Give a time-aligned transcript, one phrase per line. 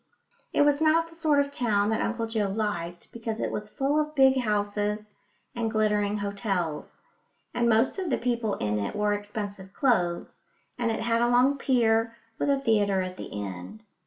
[0.51, 3.99] It was not the sort of town that Uncle Joe liked, because it was full
[3.99, 5.13] of big houses
[5.53, 7.03] and glittering hotels;
[7.53, 11.55] and most of the people in it wore expensive clothes, and it had a long
[11.59, 13.85] pier, with a theatre at the end.